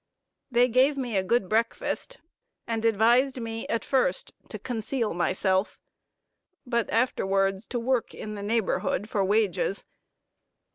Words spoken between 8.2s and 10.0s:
the neighborhood for wages.